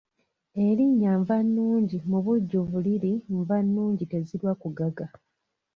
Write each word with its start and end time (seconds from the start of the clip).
Erinnya 0.65 1.11
Nvannungi 1.21 1.97
mu 2.09 2.19
bujjuvu 2.25 2.75
liri 2.85 3.13
Nvannungi 3.39 4.05
tezirwa 4.11 4.51
kugaga. 4.61 5.05